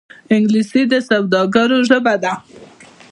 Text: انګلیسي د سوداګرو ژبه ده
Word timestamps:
انګلیسي 0.35 0.81
د 0.91 0.93
سوداګرو 1.09 1.77
ژبه 1.89 2.15
ده 2.23 2.33